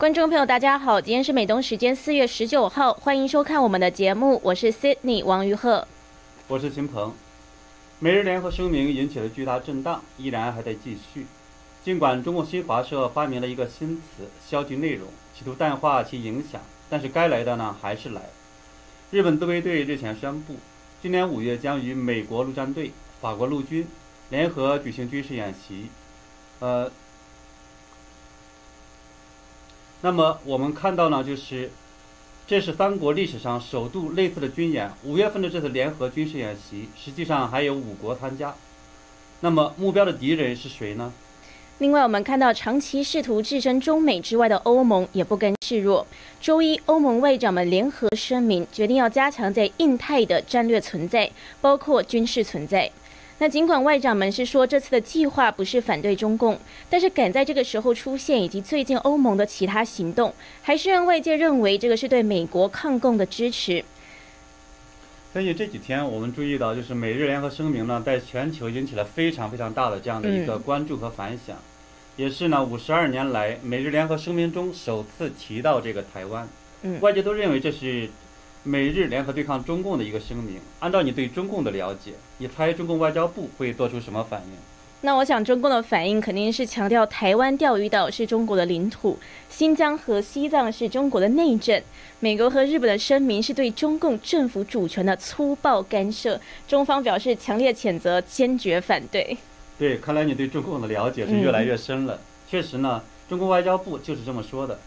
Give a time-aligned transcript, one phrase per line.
[0.00, 5.86] 观众朋友，大家好，今天是美东时间四月十九号，欢迎收看我们的节目，我是 Sydney 王于鹤，
[6.48, 7.12] 我是秦鹏。
[7.98, 11.26] 美日联合声明引起了巨大震荡，依然还在继续。
[11.84, 15.06] 尽管中共新华社发明了一个新词“消极内容”，
[15.36, 18.22] 企图淡化其影响，但是该来的呢还是来。
[19.10, 20.54] 日本自卫队日前宣布，
[21.02, 22.90] 今年五月将与美国陆战队、
[23.20, 23.86] 法国陆军
[24.30, 25.90] 联合举行军事演习，
[26.60, 26.90] 呃。
[30.02, 31.70] 那么我们看到呢，就是
[32.46, 34.90] 这是三国历史上首度类似的军演。
[35.04, 38.54] 五月份的这次联合军事演习，实际上还有五国参加。
[39.40, 41.12] 那么目标的敌人是谁呢？
[41.78, 46.06] 另外，我们看到长期试图置身中美之外的欧盟也不甘示弱。
[46.40, 51.30] 周一，欧盟外长们联合声明，决定要加强在印太的战略存在，
[51.60, 52.90] 包括军事存在。
[53.40, 56.58] 那尽管外长们是说这次的计划不是反对中共，
[56.90, 63.82] 但是赶在这个时候出现，以及最近欧盟的其他行动，还是让外界认为这个是对美国抗共的支持。
[65.32, 71.56] 根据这几天我们注意到，就是美日联合声明呢，在全球引起了非常非常大的这样的一个关注和反响，
[72.16, 76.46] 也是呢五十二年来美日联合声明中首次提到这个台湾。
[76.82, 78.10] 嗯，外界都认为这是。
[78.62, 84.52] 美日联合对抗中共的一个声明，按照你对中共的了解，你猜中共外交部会做出什么反应？
[85.00, 91.82] 那我想中共的反应肯定是强调台湾钓鱼岛是中国的领土，新疆和西藏是中国的内政。
[92.18, 99.34] 美国和日本的声明是对中共政府主权的粗暴干涉，中方表示强烈谴责，坚决反对。
[99.78, 102.20] 对，看来你对中共的了解是越来越深了。
[102.46, 104.78] 确实呢，中国外交部就是这么说的。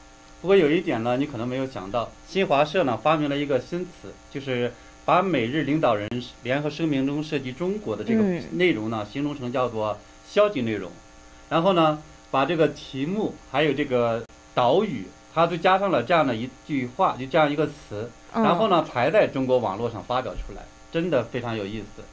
[0.44, 4.74] 不过有一点呢，你可能没有想到，新华社呢发明了一个新词，就是
[5.06, 6.10] 把美日领导人
[6.44, 10.92] 联合声明中涉及中国的这个内容呢，形容成叫做消极内容，
[11.50, 14.22] 然后呢，把这个题目还有这个
[14.54, 22.04] 岛屿，它都加上了这样的一句话，就这样一个词，然后呢排在中国网络上发表出来，真的非常有意思。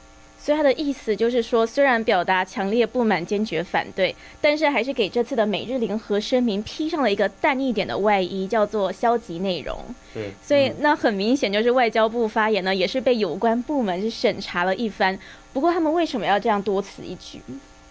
[0.43, 9.77] 所以他的意思就是说，虽然表达强烈不满、坚决反对，但是还是给这次的美日联合声明披上了一个淡一点的外衣，叫做消极内容。
[10.11, 15.17] 对，所以那很明显就是外交部发言呢，也是被有关部门是审查了一番。
[15.53, 17.39] 不过他们为什么要这样多此一举？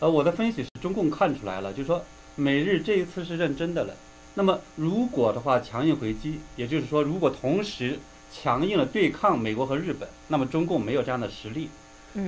[0.01, 3.95] 呃，我的分析是中共看出来了，就是说美日这一次是认真的了。
[4.35, 7.97] 那么如果的话强硬回击，也就是说如果同时
[8.33, 11.69] 强硬的对抗美国和日本，那么中共没有这样的实力。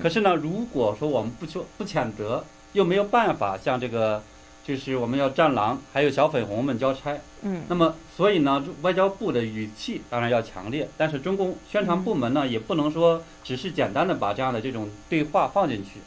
[0.01, 4.23] 可是呢，如果说我们不求不谴责，又没有办法向这个，
[4.65, 16.01] 就是我们要战狼还有小粉红们交差，嗯，那么所以呢，外交部的语气当然要强烈，但是中共宣传部门呢，也不能说只是简单的把这样的这种对话放进去，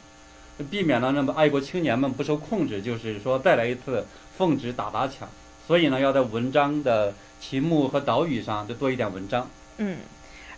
[0.70, 4.06] 避免了那么爱国青年们不受控制，就是说再来一次
[4.38, 5.28] 奉旨打砸抢，
[5.66, 9.98] 所以呢，要在文章的题目和导语上就多一点文章，嗯。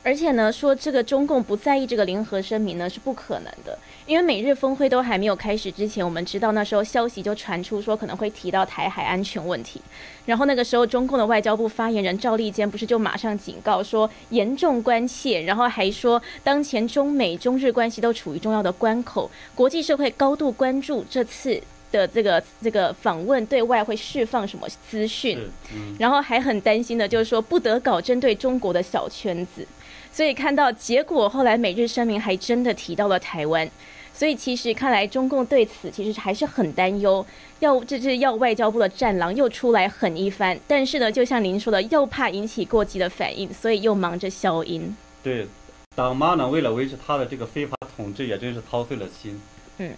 [0.09, 9.83] 而且呢，说这个中共不在意这个联合声明呢是不可能的，因为美日峰会都还没有开始之前，我们知道那时候消息就传出说可能会提到台海安全问题，
[10.25, 21.61] 然后那个时候中共的外交部发言人赵立坚不是就马上警告说严重关切，然后还说当前中美中日关系都处于重要的关口，国际社会高度关注这次
[21.93, 25.39] 的这个这个访问对外会释放什么资讯，
[25.99, 29.67] 然后还很担心的就是说不得搞针对中国的小圈子。
[30.13, 33.71] 所以看到结果，后来美日声明还真的提到了台湾，
[34.13, 37.25] 所以其实看来中共对此其实还是很担忧，
[37.61, 44.97] 要这是要外交部的战狼又出来狠一番，但是呢，就像您说的，又怕引起过激的反应，所以又忙着消音。
[45.23, 45.47] 对，
[45.95, 49.41] 党妈呢，为了维持他的这个非法统治，也真是操碎了心。
[49.79, 49.93] 嗯。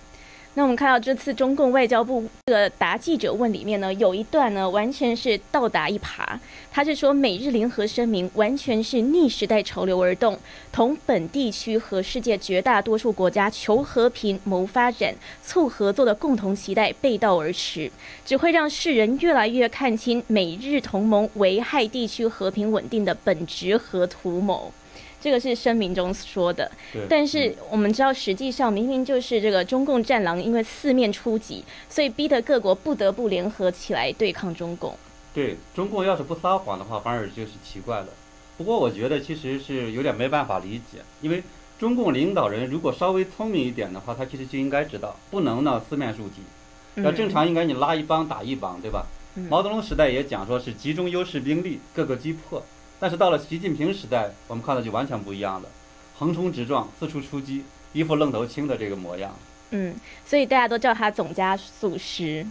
[0.55, 6.27] 那我们看到这次中共外交部的答记者问里面呢，有一段呢完全是倒打一耙。
[6.73, 10.37] 他是说，美日联合声明完全是逆时代潮流而动，
[10.73, 17.91] 同本地区和世界绝大多数国家求和平、谋发展、促合作的共同期待背道而驰，
[18.27, 24.73] 只会让世人越来越看清美日同盟危害地区和平稳定的本质和图谋。
[25.21, 26.71] 这个是声明中说的，
[27.09, 34.97] 但是我们知道，实际上明明就是这个中共战狼，因为四面出击，所以逼得各国不得不联合起来对抗中共。
[35.35, 38.09] 对，中共要是不撒谎的话，反而就是奇怪了。
[38.57, 41.43] 不过我觉得其实是有点没办法理解，因为
[41.79, 49.07] 中共领导人如果稍微聪明一点的话，他其实就应该知道，不能呢四面出击，要正常应该你拉一帮打一帮，对吧？
[49.49, 52.63] 毛泽东时代也讲说是集中优势兵力，各个击破。
[53.01, 55.69] 但是到了习近平时代，我们看到就完全不一样了，
[56.19, 57.65] 横冲直撞，四处出击，
[57.95, 59.35] 一副愣头青的这个模样。
[59.71, 59.95] 嗯，
[60.27, 62.47] 所以大家都叫他总加速师。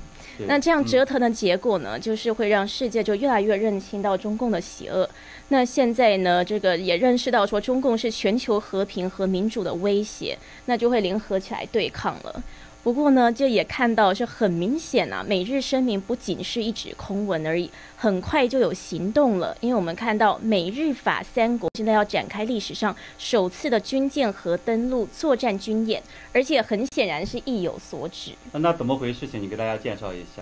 [0.48, 5.08] 那这样折腾的结果呢，就是会让世界就越来越认清到中共的邪恶。
[5.50, 12.42] 那现在呢，这个也认识到说中共是全球和平和民主的威胁，那就会联合起来对抗了。
[12.82, 19.56] 不过呢，这也看到是很明显啊，美日声明不仅是一纸空文而已，很快就有行动了。
[19.60, 28.32] 因为我们看到美日法三国现在要展开历史上首次的军舰和登陆作战军演，而且很显然是意有所指。
[28.54, 29.28] 那怎么回事？
[29.28, 30.42] 情你给大家介绍一下。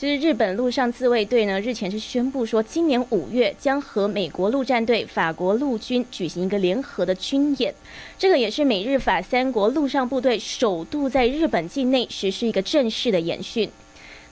[0.00, 7.74] 就是日本陆上自卫队呢，日前是宣布说，今年五月将和美国陆战队、法国陆军举行一个联合的军演。
[8.18, 13.70] 这个也是美日法三国陆上部队首度在日本境内实施一个正式的演训。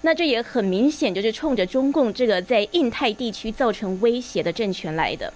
[0.01, 5.31] 那这也很明显就是冲着中共这个在印太地区造成威胁的政权来的。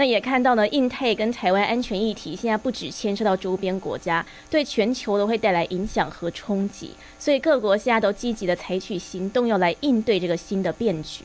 [0.00, 11.24] 那也看到呢，印太跟台湾安全议题现在不止牵涉到周边国家，对全球都会带来影响和冲击，所以各国现在都积极的采取行动，要来应对这个新的变局。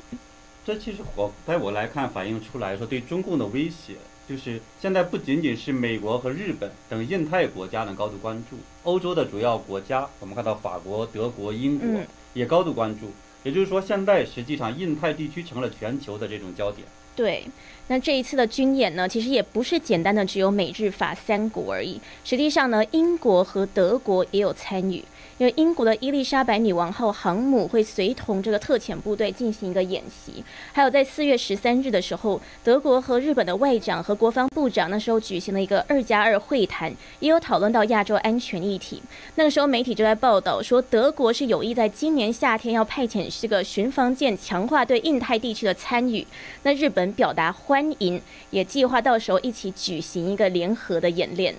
[0.66, 3.94] 这其实我在我来看，反映出来说对中共的威胁，
[4.28, 12.02] 就是现在不仅仅是美国和日本等印太国家能高度关注，欧洲的主要国家，我们看到法国、德国、英国
[12.34, 13.10] 也高度关注。
[13.46, 16.86] 也就是说，现在实际上印太地区成了全球的这种焦点。
[17.16, 17.46] 对，
[17.88, 25.04] 那这一次的军演呢，其实也不是简单的只有美日法三国而已，实际上呢，英国和德国也有参与。
[25.38, 30.42] 因为英国的伊丽莎白女王号航母会随同这个特遣部队进行一个演习，
[30.72, 39.02] 还有在四月十三日的时候，德国和日本的外长和国防部长那时候举行了一个二加二会谈，也有讨论到亚洲安全议题。
[39.36, 46.26] 那个时候媒体就在报道说，德国是有意在今年夏天要派遣这个巡防舰，强化对印太地区的参与。
[46.64, 48.22] 那日本表达欢迎，
[48.52, 51.54] 也计划到时候一起举行一个联合的演练。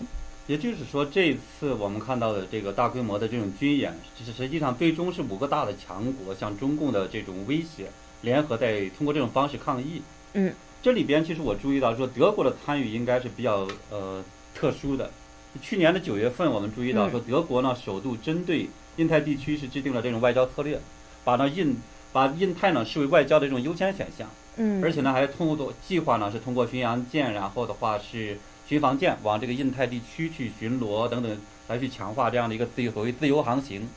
[0.46, 7.90] 也就是说，这次我们看到的这个大规模的这种军演，其实实际上最终是五个大的强国向中共的这种威胁，
[8.22, 10.02] 联合在通过这种方式抗议。
[10.34, 15.10] 嗯，这里边其实我注意到说，德国的参与应该是比较呃特殊的。
[15.60, 20.78] 去年的九月份，我们注意到说，德国呢首度针对印太地区是制定了这种外交策略，
[21.24, 21.76] 把那印
[22.12, 24.28] 把印太呢视为外交的这种优先选项。
[24.58, 28.38] 嗯，而且呢还通过计划呢是通过巡洋舰，然后的话是。
[28.68, 33.88] 巡防舰往这个印太地区去巡逻等等，来去强化这样的一个自由所谓自由航行。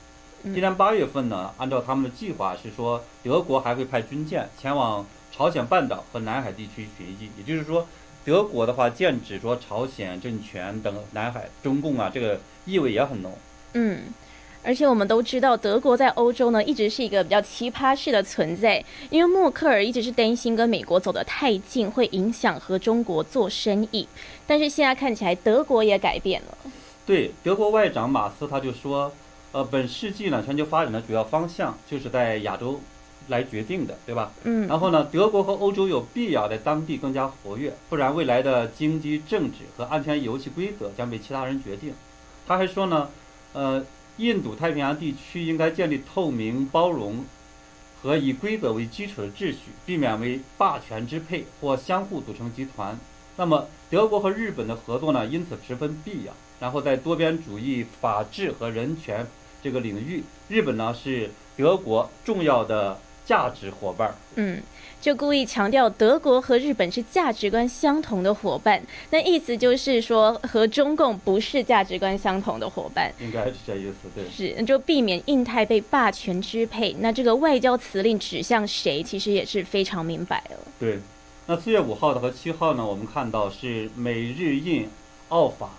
[0.44, 7.30] 今年八月份呢，按照他们的计划是说，德国还会派军舰前往朝鲜半岛和南海地区巡弋。
[7.38, 7.88] 也就是说，
[8.24, 13.36] 德国的话剑指说朝鲜政权等南海中共啊，这个意味也很浓。
[13.74, 14.04] 嗯。
[14.62, 24.06] 而且我们都知道，德国在欧洲呢一直是一个比较奇葩式的存在，因为默克尔一直是担心跟美国走得太近会影响和中国做生意。
[24.46, 26.58] 但是现在看起来，德国也改变了。
[27.06, 29.12] 对，德国外长马斯他就说，
[29.54, 32.80] 呃，本世纪呢全球发展的主要方向就是在亚洲
[33.30, 34.32] 来决定的，对吧？
[34.44, 34.68] 嗯。
[34.68, 41.94] 然后呢，德国和欧洲有必要在当地更加活跃，不然未来的经济、政治和安全游戏规则将被其他人决定。
[42.46, 43.10] 他还说呢，
[43.54, 43.84] 呃。
[44.20, 47.24] 印度太平洋地区应该建立透明、包容
[48.02, 53.00] 和以规则为基础的秩序，避免为霸权支配或相互组成集团。
[53.38, 55.26] 那么，德国和日本的合作呢？
[55.26, 56.34] 因此十分必要。
[56.60, 59.26] 然后，在多边主义、法治和人权
[59.64, 64.16] 这个领域，日本呢是德国重要的价值伙伴。
[64.36, 64.60] 嗯。
[65.02, 74.26] 就故意强调德国和日本是价值观相同的伙伴，那意思就是说和中共不是价值观相同的伙伴，应该是这意思，对。
[74.30, 76.94] 是，那就避免印太被霸权支配。
[77.00, 80.58] 那这个外交辞令指向谁，其实也是非常明白了。
[80.78, 81.00] 对，
[81.46, 84.90] 那四月五号的和七号呢，我们看到是美日印
[85.30, 85.70] 澳法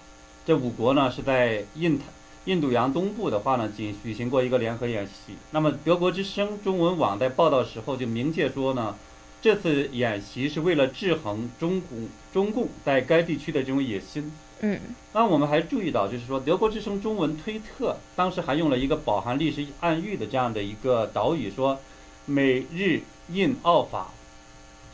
[0.47, 2.05] 这五国呢是在印太
[2.47, 5.35] 印度洋东部的话呢，仅举行过一个联合演习。
[5.51, 8.95] 那么德国之声中文网在报道时候就明确说呢。
[9.43, 14.31] 这次演习是为了制衡中共中共在该地区的这种野心。
[14.61, 14.79] 嗯，
[15.15, 21.79] 那我们还注意到，就是说德国之声中文推特当时还用了一个饱含历史暗喻的这样的一个导语，说
[22.27, 23.01] 美日
[23.33, 24.09] 印澳法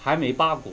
[0.00, 0.72] 还没八国。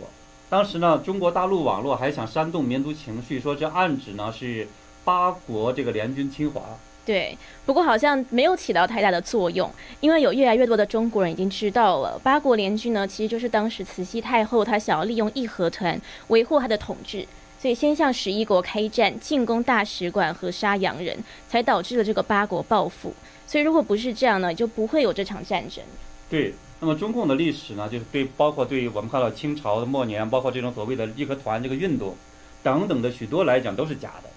[0.51, 4.67] 当时呢，中国大陆网络还想煽动民族情绪，说这暗指呢是
[5.03, 6.61] 八国这个联军侵华。
[7.05, 9.69] 对，不过好像没有起到太大的作用，
[9.99, 17.27] 因为有越来越多的中国人已经知道了，八国联军呢，其实就是当时慈禧太后她想要利用义和团维护她的统治，
[17.59, 21.17] 所以先向十一国开战，进攻大使馆和杀洋人，
[21.49, 23.13] 才导致了这个八国报复。
[23.45, 25.83] 所以如果不是这样呢，就不会有这场战争。
[26.29, 32.15] 对，那么中共的历史呢，就是对包括对于我们看到清朝的末年，包括这种所谓的义和团这个运动
[32.63, 34.29] 等等的许多来讲都是假的。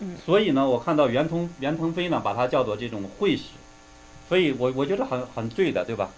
[0.00, 3.44] 嗯，所以呢，我看到袁腾袁腾飞呢，把它叫做这种会使，
[4.28, 6.10] 所以我我觉得很很对的，对吧？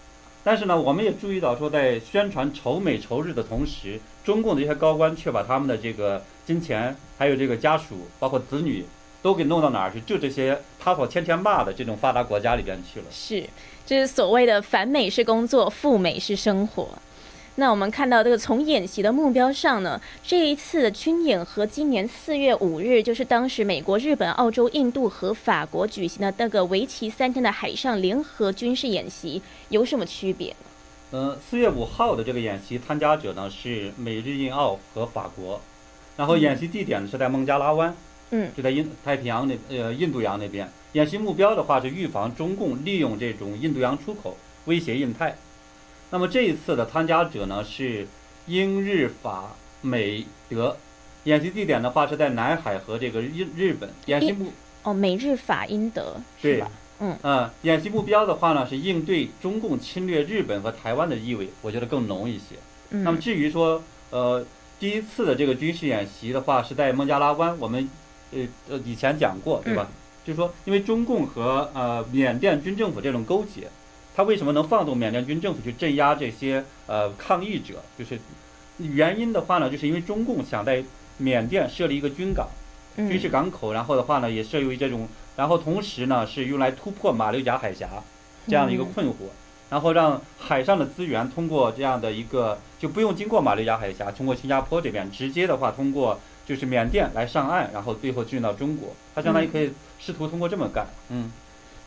[0.43, 8.85] 但是呢，我们也注意到说，在宣传仇美仇日的同时，中共的一些高官却把他们的这个金钱，还有这个家属，包括子女，
[9.21, 10.01] 都给弄到哪儿去？
[10.03, 13.07] 就这些他所天天骂的这种发达国家里边去了。
[13.11, 13.45] 是，
[13.85, 16.89] 这是所谓的反美是工作，赴美是生活。
[17.59, 30.55] 那我们看到这个从演习的目标上呢，这一次的军演和今年四月五日，就是当时美国、日本、澳洲、印度和法国举行的那个为期三天的海上联合军事演习，有什么区别？
[31.13, 35.59] 呃，四月五号的这个演习参加者呢是美日印澳和法国，
[36.15, 37.97] 然后演习地点呢是在孟加拉湾，
[38.33, 40.69] 嗯，就在印太平洋那呃印度洋那边。
[40.93, 44.37] 演习目标的话是预防中共利用这种印度洋出口
[44.67, 45.35] 威胁印太。
[46.17, 48.09] 那么这一次的参加者呢是
[48.47, 50.75] 英日法美德，
[51.25, 53.91] 演习地点的话是在南海和这个日日本。
[54.07, 54.51] 演习目
[54.83, 56.71] 哦，美日法英德是吧？
[57.01, 62.55] 嗯嗯，演习目标的话呢是应对中共侵略日本和台湾的意味，我觉得更浓一些。
[62.89, 64.43] 嗯、那么至于说呃
[64.81, 67.87] 第一次的这个军事演习的话是在孟加拉湾，我们
[68.33, 68.39] 呃
[68.71, 69.87] 呃以前讲过对吧？
[69.91, 69.93] 嗯、
[70.25, 73.69] 就是说因为中共和呃缅甸军政府这种勾结。
[74.17, 77.75] 他为什么能放纵缅甸军政府去镇压这些呃抗议者？
[77.99, 78.19] 就是
[78.79, 80.83] 原因的话呢，就是因为中共想在
[81.19, 82.49] 缅甸设立一个军港、
[82.97, 85.07] 军事港口，然后的话呢，也设于这种，
[85.37, 87.91] 然后同时呢是用来突破马六甲海峡
[88.49, 89.29] 这样的一个困惑，
[89.69, 101.31] 然后让海上的资源通过这样的一个就不用经过马六甲海峡，通过新加坡这边直接的话通过就是缅甸来上岸，然后最后进到中国，他相当于可以试图通过这么干，嗯。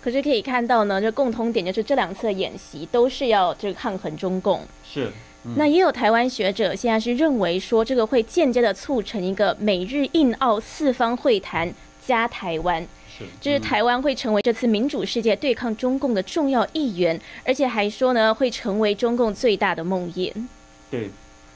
[0.01, 4.61] 可是可以看到呢，这共通点就是这两次的演习都是要这个抗衡中共。
[4.83, 5.11] 是，
[5.43, 11.73] 嗯、那也有台湾学者现在是认为说，这个会间接的促成一个美日印澳四方会谈
[12.05, 20.33] 加台湾，是，就是台湾会成为这次民主世界对抗中共的重要一员，而且还说呢会成为中共最大的梦魇。
[20.89, 21.09] 对，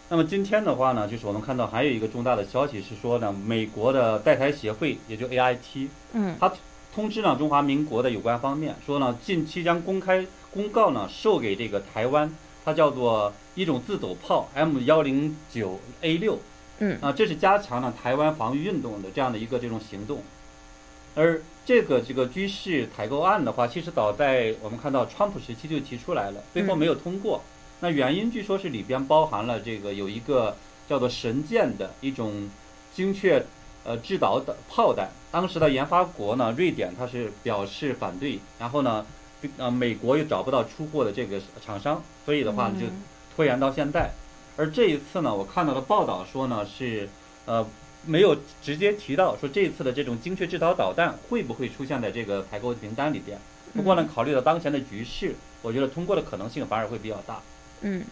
[0.10, 6.52] 那么今天的话呢，就是我们看到还有一个重大的消息是说呢，美国的代台协会，也就 AIT，嗯，它。
[6.94, 12.32] 通知呢中华民国的有关方面，说呢近期将公开公告呢授给这个台湾，
[12.64, 16.40] 它叫做一种自走炮 M 幺零九 A 六，
[16.78, 20.22] 嗯啊，这是加强了台湾防御运动的这样的一个这种行动。
[21.16, 27.42] 而这个这个军事采购案的话，其实早在我们看到川普时期就提出来了，最后没有通过。
[27.80, 30.56] 那原因据说是里边包含了这个有一个
[30.88, 32.50] 叫做神剑的一种
[32.94, 33.44] 精确。
[33.86, 39.06] 呃，制导的炮弹，当时的研发国呢，瑞典它是表示反对，然后呢，
[39.58, 42.86] 呃，美国又找不到出货的这个厂商，所以的话就
[43.36, 44.12] 拖延到现在。
[44.56, 47.10] 而这一次呢，我看到的报道说呢，是
[47.46, 47.66] 呃
[48.06, 53.38] 没有直接提到说这一次的这种精确制导导弹会不会出现在这个采购名单里边。
[53.74, 57.42] 不过呢，考虑到当前的局势，我觉得通过的可能性反而会比较大。
[57.82, 58.06] 嗯。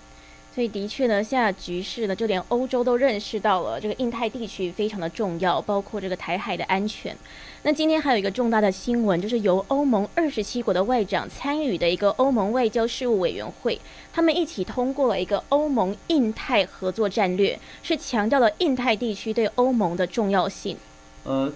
[0.53, 7.15] 所以的确呢，现在局势呢，就连欧洲都认识到了这个印太地区非常的重要，包括这个台海的安全。
[7.63, 13.79] 那今天还有一个重大的新闻，就是由欧盟二十七国的外长参与的一个欧盟外交事务委员会，
[14.11, 20.75] 他们一起通过了一个欧盟印太合作战略，是强调了印太地区对欧盟的重要性。
[21.23, 21.49] 呃，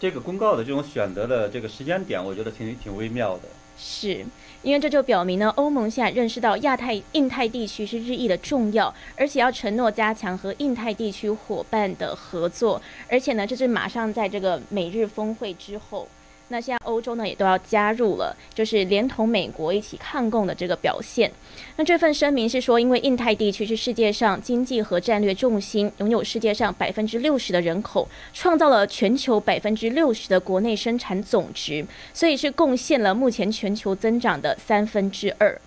[0.00, 3.42] 这个公告的这种选择的这个时间点，我觉得挺挺微妙的。
[3.82, 4.24] 是。
[4.62, 16.06] 因为这就表明呢，欧盟现在认识到亚太、印太地区是日益的重要，而且要承诺加强和印太地区伙伴的合作，而且呢，这是马上在这个美日峰会之后。
[16.52, 21.32] 那现在欧洲呢也都要加入了，就是连同美国一起抗共的这个表现。
[21.76, 35.58] 那这份声明是说，因为印太地区是世界上经济和战略重心，拥有世界上百分之六十的人口，创造了全球百分之六十的国内生产总值，所以是贡献了目前全球增长的三分之二。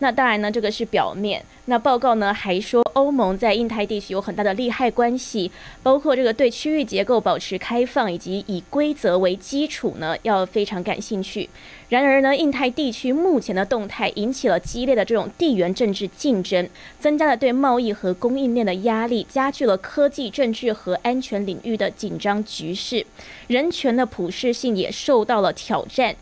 [0.00, 1.44] 那当然呢，这个是表面。
[1.66, 5.50] 那报告呢还说，欧盟在印太地区有很大的利害关系，
[5.82, 11.50] 包括这个对区域结构保持开放，以及以规则为基础呢，要非常感兴趣。
[11.90, 23.04] 然而呢，印太地区目前的动态引起了激烈的这种地缘政治竞争，增加了对贸易和供应链的压力，加剧了科技、政治和安全领域的紧张局势，
[23.48, 26.14] 人权的普适性也受到了挑战。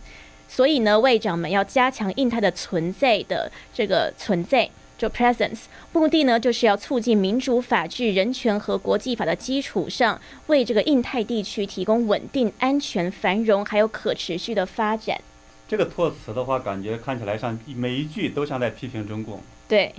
[0.49, 15.21] 所以呢，外长们要加强印太的存在的这个存在，就 presence，目的呢就是要促进民主、法治、人权和国际法的基础上，为这个印太地区提供稳定、安全、繁荣还有可持续的发展。
[15.69, 19.41] 这个措辞的话，感觉看起来像每一句都像在批评中共。
[19.69, 19.93] 对，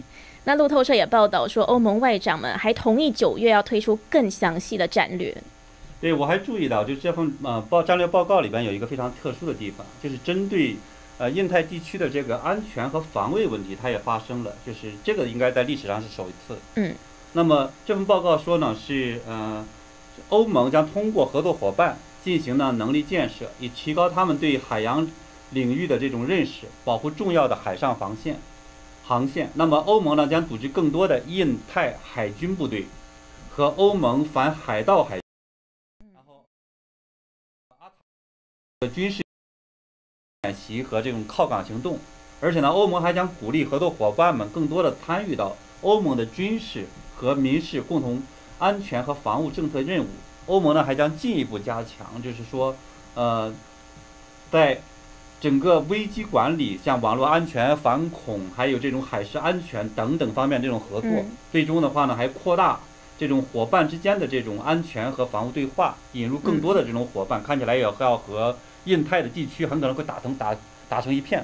[0.46, 5.36] 那路透社也报道说，欧盟外长们还同意九月要推出更详细的战略。
[6.00, 10.75] 对，我还注意到，就这份呃报战略报告里边有一个非常特殊的地方，就是针对
[11.18, 16.58] 呃印太地区的这个安全和防卫问题，它也发生了，就是这个应该在历史上是首一次。
[16.75, 16.94] 嗯。
[17.34, 19.66] 那么这份报告说呢，是呃
[20.30, 25.08] 欧盟将通过合作伙伴进行呢能力建设，以提高他们对海洋
[25.50, 28.38] 领域的这种认识，保护重要的海上防线
[29.06, 29.50] 航线。
[29.56, 32.86] 那么欧盟呢将组织更多的印太海军部队
[33.50, 35.20] 和欧盟反海盗海。
[38.86, 39.24] 军事
[40.44, 41.98] 演习和这种靠港行动，
[42.40, 48.22] 而且呢，欧盟还将鼓励合作伙伴们更多的参与到欧盟的军事和民事共同
[48.60, 50.08] 安全和防务政策任务。
[50.46, 52.76] 欧盟呢还将进一步加强，就是说，
[53.16, 53.52] 呃，
[54.52, 54.80] 在
[55.42, 61.10] 整个危机管理、像网络安全、反恐，还有这种海事安全等等方面这种合作。
[61.52, 62.80] 最终的话呢，还扩大。
[63.20, 68.56] 这种伙伴之间的这种安全和防务对话，引入更多的这种伙伴，看起来也要和
[68.88, 70.56] 印太的地区很可能会打成打
[70.89, 71.41] 打成一片，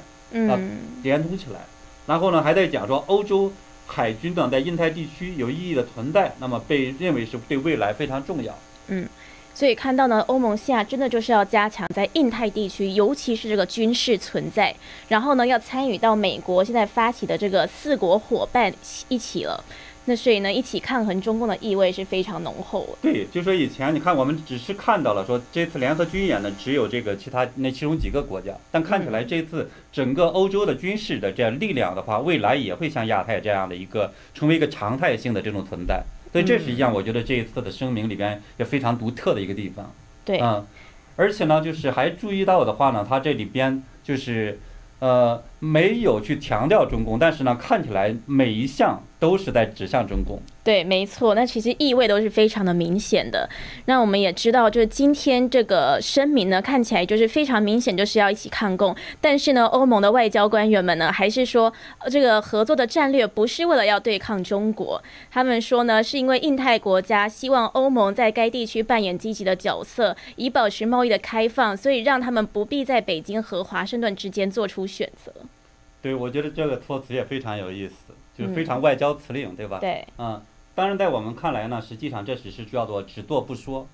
[0.50, 0.58] 啊，
[1.04, 1.60] 连通起来。
[2.08, 3.52] 然后呢，还在讲说欧洲
[3.86, 8.58] 海军等在印太地区有意义的存在，那么被认为是对未来非常重要。
[8.88, 9.08] 嗯，
[9.54, 14.76] 所以看到呢，欧盟现在真的就是要加强在印太地区，尤其是这个军事存在，
[15.08, 18.74] 然后呢，要参与到美国现在发起的这个四国伙伴
[19.08, 19.64] 一起了。
[20.06, 22.98] 那所以呢，一起抗衡中共的意味是非常浓厚。
[23.02, 36.04] 对，就说以前你看，我们只是看到了说这次联合军演呢，只有这个其他那其中几个国家，但看起来这次整个欧洲的军事的这样力量的话，未来也会像亚太这样的一个成为一个常态性的这种存在。
[36.32, 39.90] 所以这是一样，我觉得这一次的声明里边也非常独特的一个地方。
[40.26, 40.66] 对，嗯，
[41.16, 44.60] 而且呢，就是还注意到的话呢，它这里边就是。
[45.00, 50.38] 呃，没有去强调中共，但是呢，看起来每一项都是在指向中共。
[50.62, 53.50] 对，没错，那其实意味都是非常的明显的。
[53.86, 58.94] 那我们也知道，就是今天这个声明呢，看起来就是非常明显，就是要一起抗共。
[59.22, 61.72] 但是呢，欧盟的外交官员们呢，还是说
[62.10, 65.02] 这个合作的战略不是为了要对抗中国。
[65.32, 75.32] 他们说呢，是因为印太国家希望欧盟在该地区扮演积极的角色，以保持贸易的开放，所以让他们不必在北京和华盛顿之间做出选择。
[76.04, 79.80] 对，我觉得这个措辞也非常有意思，就是非常外交辞令，对吧？
[79.80, 80.40] 对，嗯。
[80.76, 83.88] 当然，在我们看来呢，实际上这只是叫做只做不说。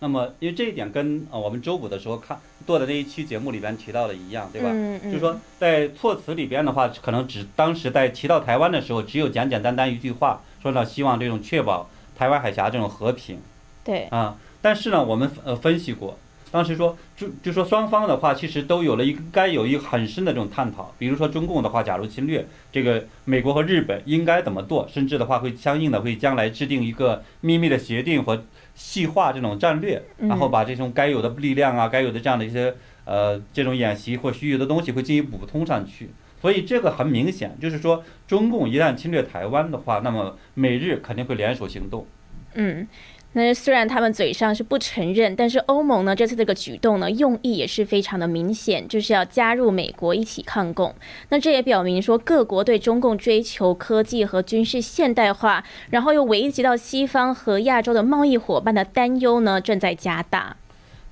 [0.00, 2.36] 那么，因为这一点跟呃我们周五的时候看
[2.66, 4.68] 做的那一期节目里边提到的一样，对吧？
[4.72, 5.12] 嗯嗯。
[5.12, 13.38] 就说在措辞里边的话，可能只当时在提到台湾的时候，只有简简单单一句话，说呢希望这种确保台湾海峡这种和平。
[13.84, 14.04] 对。
[14.06, 16.18] 啊，但是呢，我们呃分析过。
[16.54, 20.94] 当时说，就就说双方的话，其实都有了一该有一个很深的这种探讨。
[20.96, 24.86] 比如说中共的话，假如侵略，这个美国和日本应该怎么做？
[24.88, 32.72] 甚至的话，会相应的会将来制定一个秘密的协定和细化这种战略，然后把这种该有的力量啊，该有的这样的一些
[33.04, 36.10] 呃这种演习或虚有的东西会进行补充上去。
[36.40, 42.06] 所以这个很明显，就是说中共一旦侵略台湾的话，那么美日肯定会联手行动。
[42.54, 42.88] 嗯。
[43.36, 50.94] 那虽然他们嘴上是不承认，但是欧盟呢这次这个举动呢用意也是非常的明显，就是要加入美国一起抗共。
[51.30, 60.56] 那这也表明说各国对中共追求科技和军事现代化，然后又危及到西方和亚洲的贸易伙伴的担忧呢正在加大。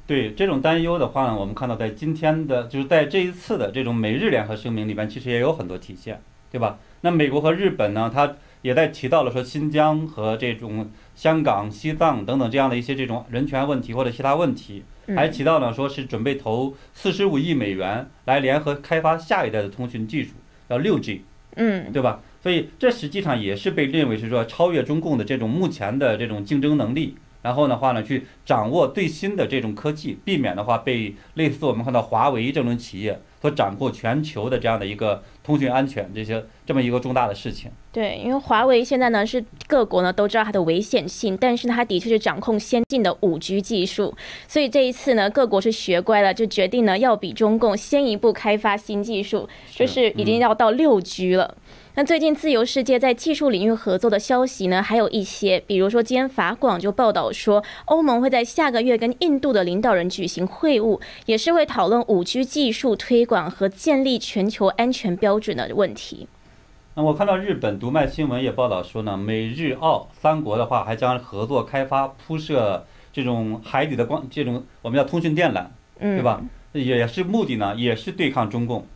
[0.06, 6.20] 对这种担忧的话呢，我们看到在今天的就是在这一次的这种美日联合声明里边，其实也有很多体现，
[6.52, 6.78] 对吧？
[7.00, 10.88] 那美国和日本呢，它也在提到了说新疆和这种。
[11.14, 14.82] 香港、西藏等等这样的一些这种人权问题或者其他问题，
[15.14, 20.30] 还提到呢说是准备投四十五亿美元来联合开发下一代的通讯技术，
[20.68, 21.24] 叫六 G，
[21.56, 22.20] 嗯，对吧？
[22.42, 33.20] 所以这实际上也是被认为是说超越中共的这种目前的这种竞争能力，然后的话呢，去掌握最新的这种科技，避免的话被类似我们看到华为这种企业。
[33.42, 37.72] 所掌控全球的这样的一个通讯安全，这些这么一个重大的事情。
[37.90, 44.14] 对，因为华为现在呢是各国呢都知道它的危险性，但是它的确是掌控先进的五 G 技术，
[44.46, 51.56] 所以这一次呢各国是学乖了，就决定呢要比中共先一步开发新技术，就是已经要到六 G 了。
[51.94, 66.26] 那最近自由世界在技术领域合作的消息呢，还有一些，比如说今天法广就报道说，欧盟会在下个月跟印度的领导人举行会晤，也是会讨论五 G 技术推广和建立全球安全标准的问题。
[66.94, 75.66] 那我看到日本读卖新闻也报道说呢，美日澳三国的话还将合作开发铺设这种海底的光，这种我们叫通讯电缆，
[76.00, 76.42] 对吧？
[76.72, 78.86] 也是目的呢，也是对抗中共。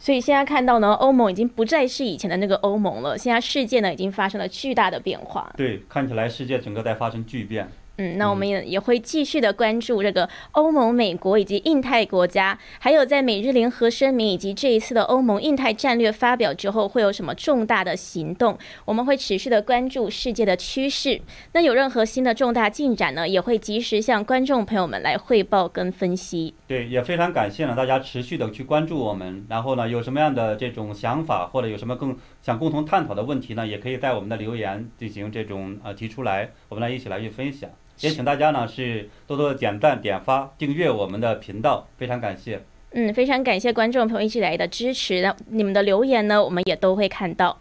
[0.00, 3.18] 所以现在看到呢，欧盟已经不再是以前的那个欧盟了。
[3.18, 5.52] 现在世界呢，已经发生了巨大的变化。
[5.58, 7.68] 对，看起来世界整个在发生巨变。
[7.98, 18.56] 嗯，那我们也也会继续的关注这个欧盟、美国以及印太国家，还有在美日联合声明以及这一次的欧盟印太战略发表之后，会有什么重大的行动？
[18.86, 21.20] 我们会持续的关注世界的趋势。
[21.52, 26.54] 那有任何新的重大进展呢，也会及时向观众朋友们来汇报跟分析。
[26.70, 29.44] 对，也非常感谢呢大家持续的去关注我们。
[29.48, 37.68] 然后呢，有什么样的这种想法，或者有什么更想共同探讨的问题呢，也可以在我们的留言进行这种呃提出来，我们来一起来去分享。
[37.98, 42.62] 也请大家呢是多多点赞、点发、订阅我们的频道，非常感谢。
[42.92, 47.58] 嗯，非常感谢观众朋友一直来的支持，那你们的留言呢，我们也都会看到。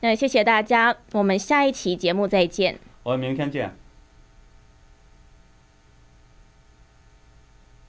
[0.00, 2.76] 那谢谢大家，我们下一期节目再见。
[3.04, 3.79] 我们明天见。